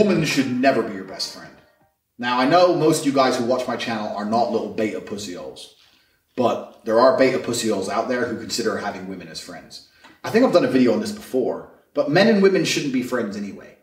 [0.00, 1.54] woman should never be your best friend.
[2.18, 5.00] Now, I know most of you guys who watch my channel are not little beta
[5.00, 5.74] pussy-holes,
[6.36, 9.88] but there are beta pussy-holes out there who consider having women as friends.
[10.24, 13.02] I think I've done a video on this before, but men and women shouldn't be
[13.02, 13.76] friends anyway.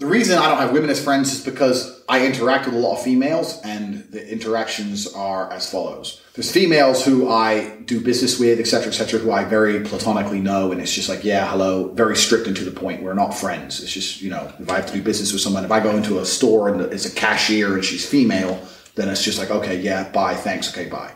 [0.00, 2.96] The reason I don't have women as friends is because I interact with a lot
[2.96, 6.22] of females, and the interactions are as follows.
[6.32, 10.80] There's females who I do business with, etc., etc., who I very platonically know, and
[10.80, 13.02] it's just like, yeah, hello, very strict and to the point.
[13.02, 13.82] We're not friends.
[13.82, 15.94] It's just, you know, if I have to do business with someone, if I go
[15.94, 19.78] into a store and it's a cashier and she's female, then it's just like, okay,
[19.78, 21.12] yeah, bye, thanks, okay, bye.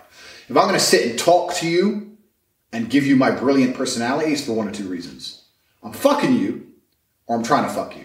[0.47, 2.19] If I'm going to sit and talk to you
[2.71, 5.43] and give you my brilliant personalities for one or two reasons,
[5.83, 6.67] I'm fucking you,
[7.27, 8.05] or I'm trying to fuck you.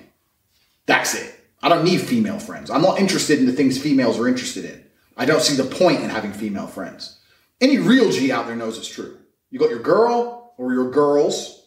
[0.89, 1.39] That's it.
[1.61, 2.71] I don't need female friends.
[2.71, 4.83] I'm not interested in the things females are interested in.
[5.15, 7.19] I don't see the point in having female friends.
[7.61, 9.19] Any real G out there knows it's true.
[9.51, 11.63] You got your girl or your girls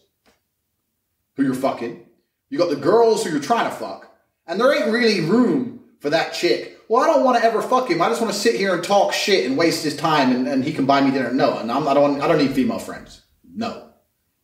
[1.37, 2.05] who you're fucking.
[2.51, 4.13] You got the girls who you're trying to fuck.
[4.49, 6.81] And there ain't really room for that chick.
[6.89, 8.03] Well, I don't want to ever fuck him.
[8.03, 10.65] I just want to sit here and talk shit and waste his time and, and
[10.65, 11.33] he can buy me dinner.
[11.33, 13.23] No, and I'm, I, don't, I don't need female friends.
[13.55, 13.91] No.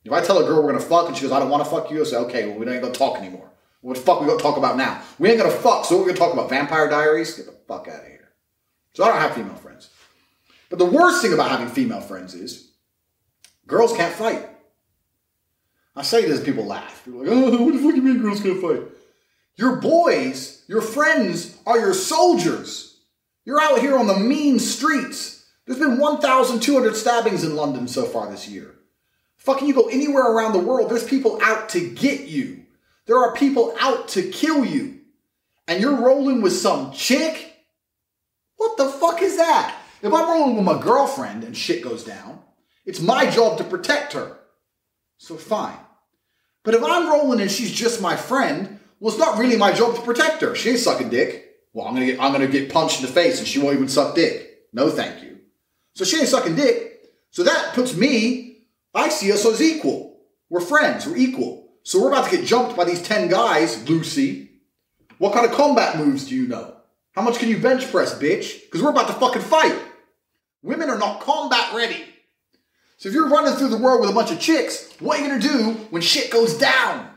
[0.04, 1.64] If I tell a girl we're going to fuck and she goes, I don't want
[1.64, 3.48] to fuck you, I say, okay, well, we going to talk anymore.
[3.80, 5.02] What the fuck we gonna talk about now?
[5.18, 6.50] We ain't gonna fuck, so what we gonna talk about?
[6.50, 7.34] Vampire Diaries?
[7.34, 8.30] Get the fuck out of here.
[8.92, 9.90] So I don't have female friends.
[10.70, 12.72] But the worst thing about having female friends is
[13.66, 14.48] girls can't fight.
[15.94, 17.04] I say this, people laugh.
[17.04, 18.82] People are like, oh, what the fuck do you mean girls can't fight?
[19.56, 23.00] Your boys, your friends are your soldiers.
[23.44, 25.46] You're out here on the mean streets.
[25.66, 28.74] There's been 1,200 stabbings in London so far this year.
[29.36, 32.64] Fucking you go anywhere around the world, there's people out to get you.
[33.08, 35.00] There are people out to kill you.
[35.66, 37.56] And you're rolling with some chick?
[38.56, 39.76] What the fuck is that?
[40.02, 42.40] If I'm rolling with my girlfriend and shit goes down,
[42.86, 44.38] it's my job to protect her.
[45.16, 45.78] So fine.
[46.64, 49.94] But if I'm rolling and she's just my friend, well, it's not really my job
[49.96, 50.54] to protect her.
[50.54, 51.56] She ain't sucking dick.
[51.72, 53.88] Well, I'm gonna get I'm gonna get punched in the face and she won't even
[53.88, 54.64] suck dick.
[54.72, 55.38] No, thank you.
[55.94, 57.00] So she ain't sucking dick.
[57.30, 60.20] So that puts me, I see us as equal.
[60.50, 61.06] We're friends.
[61.06, 61.67] We're equal.
[61.88, 64.50] So we're about to get jumped by these 10 guys, Lucy.
[65.16, 66.76] What kind of combat moves do you know?
[67.12, 68.60] How much can you bench press, bitch?
[68.64, 69.74] Because we're about to fucking fight.
[70.62, 72.04] Women are not combat ready.
[72.98, 75.28] So if you're running through the world with a bunch of chicks, what are you
[75.30, 77.08] gonna do when shit goes down?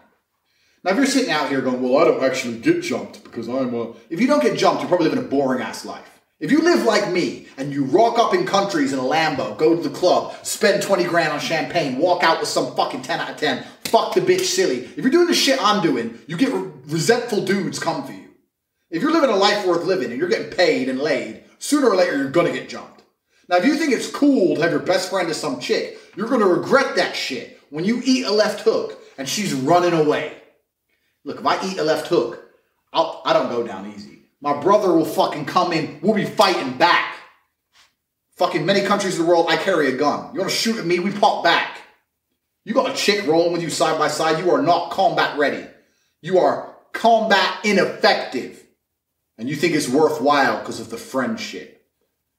[0.85, 3.73] Now, if you're sitting out here going, well, I don't actually get jumped because I'm
[3.73, 3.91] a.
[4.09, 6.21] If you don't get jumped, you're probably living a boring ass life.
[6.39, 9.75] If you live like me and you rock up in countries in a Lambo, go
[9.75, 13.29] to the club, spend 20 grand on champagne, walk out with some fucking 10 out
[13.29, 14.79] of 10, fuck the bitch silly.
[14.79, 16.53] If you're doing the shit I'm doing, you get
[16.87, 18.29] resentful dudes come for you.
[18.89, 21.95] If you're living a life worth living and you're getting paid and laid, sooner or
[21.95, 23.03] later you're gonna get jumped.
[23.49, 26.29] Now, if you think it's cool to have your best friend as some chick, you're
[26.29, 30.33] gonna regret that shit when you eat a left hook and she's running away.
[31.25, 32.41] Look, if I eat a left hook,
[32.93, 34.19] I'll, I don't go down easy.
[34.39, 35.99] My brother will fucking come in.
[36.01, 37.15] We'll be fighting back.
[38.37, 40.33] Fucking many countries in the world, I carry a gun.
[40.33, 40.99] You want to shoot at me?
[40.99, 41.77] We pop back.
[42.63, 44.43] You got a chick rolling with you side by side.
[44.43, 45.65] You are not combat ready.
[46.21, 48.63] You are combat ineffective.
[49.37, 51.83] And you think it's worthwhile because of the friendship.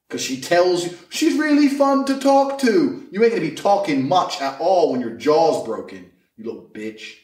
[0.07, 3.07] Because she tells you she's really fun to talk to.
[3.11, 6.69] You ain't going to be talking much at all when your jaw's broken, you little
[6.71, 7.15] bitch.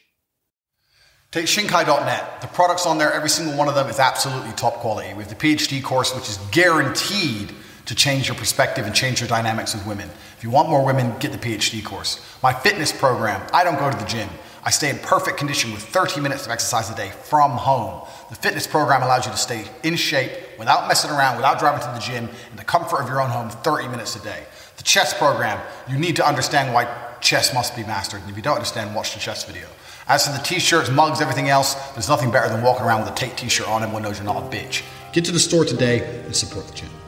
[1.30, 2.40] Take Shinkai.net.
[2.40, 5.14] The products on there, every single one of them is absolutely top quality.
[5.14, 7.52] We have the PhD course, which is guaranteed
[7.90, 10.08] to change your perspective and change your dynamics with women.
[10.38, 12.24] If you want more women, get the PhD course.
[12.40, 14.28] My fitness program, I don't go to the gym.
[14.62, 18.06] I stay in perfect condition with 30 minutes of exercise a day from home.
[18.28, 21.92] The fitness program allows you to stay in shape without messing around, without driving to
[21.92, 24.44] the gym, in the comfort of your own home 30 minutes a day.
[24.76, 26.86] The chess program, you need to understand why
[27.20, 28.20] chess must be mastered.
[28.20, 29.66] And if you don't understand, watch the chess video.
[30.06, 33.16] As for the t-shirts, mugs, everything else, there's nothing better than walking around with a
[33.16, 34.84] Tate t-shirt on and one knows you're not a bitch.
[35.12, 36.99] Get to the store today and support the channel.